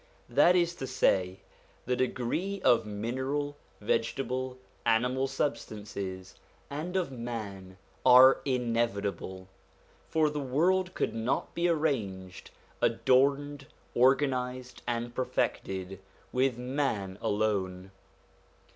[0.29, 1.41] That is to say,
[1.85, 6.33] the degree of mineral, vegetable, animal substances,
[6.71, 9.45] and of man, are in evitable;
[10.09, 12.49] for the world could not be arranged,
[12.81, 15.99] adorned, organised, and perfected
[16.31, 17.91] with man alone.